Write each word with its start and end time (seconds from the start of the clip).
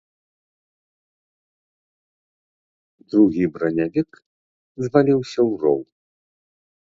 Другі 3.15 3.45
бранявік 3.59 4.11
зваліўся 4.85 5.33
ў 5.35 5.51
роў. 5.67 5.79